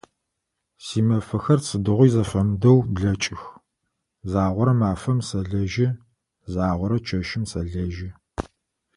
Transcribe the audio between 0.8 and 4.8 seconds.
Симэфэхэр сыдигъуи зэфэмыдэу блэкӏых, загъорэ